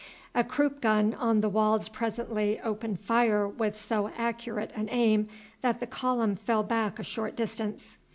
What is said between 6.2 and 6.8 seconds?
fell